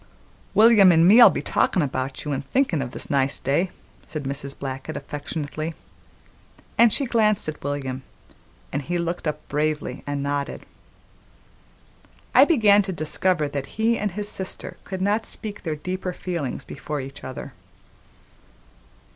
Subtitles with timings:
[0.55, 3.69] "William an' me'll be talkin' about you an' thinkin' o' this nice day,"
[4.03, 4.57] said Mrs.
[4.57, 5.75] Blackett affectionately,
[6.75, 8.01] and she glanced at William,
[8.71, 10.65] and he looked up bravely and nodded.
[12.33, 16.65] I began to discover that he and his sister could not speak their deeper feelings
[16.65, 17.53] before each other.